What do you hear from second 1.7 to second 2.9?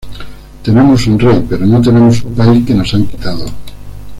tenemos un país, que